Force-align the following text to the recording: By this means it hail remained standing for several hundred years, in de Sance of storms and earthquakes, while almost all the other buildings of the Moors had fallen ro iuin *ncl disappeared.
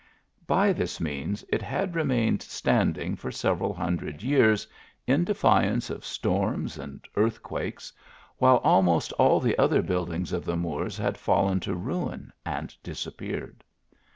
By 0.47 0.73
this 0.73 0.99
means 0.99 1.45
it 1.49 1.61
hail 1.61 1.85
remained 1.85 2.41
standing 2.41 3.15
for 3.15 3.31
several 3.31 3.71
hundred 3.71 4.23
years, 4.23 4.65
in 5.05 5.25
de 5.25 5.35
Sance 5.35 5.91
of 5.91 6.03
storms 6.03 6.79
and 6.79 7.07
earthquakes, 7.15 7.93
while 8.39 8.57
almost 8.63 9.11
all 9.19 9.39
the 9.39 9.55
other 9.59 9.83
buildings 9.83 10.33
of 10.33 10.43
the 10.43 10.57
Moors 10.57 10.97
had 10.97 11.19
fallen 11.19 11.61
ro 11.67 11.73
iuin 11.99 12.31
*ncl 12.47 12.75
disappeared. 12.81 13.63